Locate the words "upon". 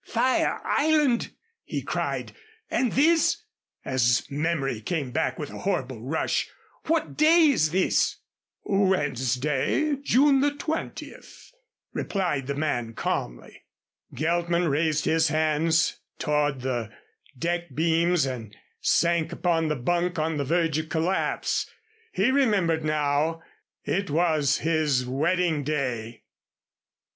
19.31-19.67